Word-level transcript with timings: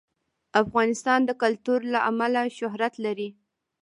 افغانستان 0.61 1.19
د 1.25 1.31
کلتور 1.41 1.79
له 1.93 1.99
امله 2.09 2.41
شهرت 2.57 2.93
لري. 3.05 3.29